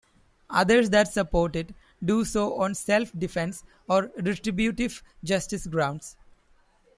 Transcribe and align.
Others 0.49 0.89
that 0.89 1.13
support 1.13 1.55
it, 1.55 1.75
do 2.03 2.25
so 2.25 2.55
on 2.59 2.73
self-defense 2.73 3.63
or 3.87 4.09
retributive 4.17 5.03
justice 5.23 5.67
grounds. 5.67 6.15